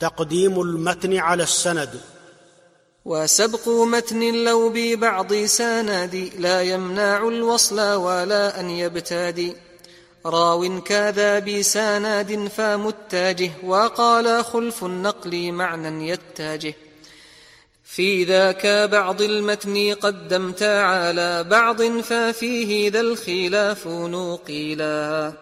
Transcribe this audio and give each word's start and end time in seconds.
تقديم 0.00 0.60
المتن 0.60 1.16
على 1.16 1.42
السند. 1.42 2.00
وسبق 3.04 3.68
متن 3.68 4.44
لو 4.44 4.70
ببعض 4.74 5.34
سند 5.34 6.32
لا 6.38 6.62
يمنع 6.62 7.28
الوصل 7.28 7.80
ولا 7.80 8.60
أن 8.60 8.70
يبتدي 8.70 9.56
راو 10.26 10.80
كذا 10.80 11.38
بسند 11.38 12.48
فمتاجه 12.56 13.50
وقال 13.64 14.44
خلف 14.44 14.84
النقل 14.84 15.52
معنى 15.52 16.08
يتاجه. 16.08 16.74
في 17.84 18.24
ذاك 18.24 18.66
بعض 18.66 19.22
المتن 19.22 19.94
قدمت 19.94 20.62
على 20.62 21.44
بعض 21.44 21.82
ففيه 21.82 22.90
ذا 22.90 23.00
الخلاف 23.00 23.86
نقيلا 23.86 25.32